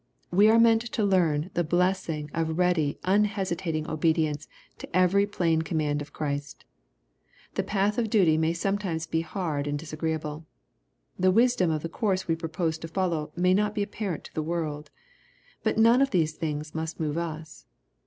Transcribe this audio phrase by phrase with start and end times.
[0.31, 4.47] We are meant to learn the blessing of ready unhesita* ting obedience
[4.79, 6.65] to every plain command of Christ.
[7.53, 10.47] The path of duty may sometimes be hard and disagreeable.
[11.19, 14.41] The wisdom of the course we propose to follow may not be apparent to the
[14.41, 14.89] world.
[15.61, 17.67] But none of these things must move us.